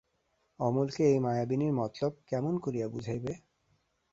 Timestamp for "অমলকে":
0.59-1.01